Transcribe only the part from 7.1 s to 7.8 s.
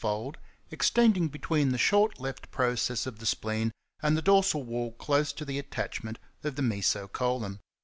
colon.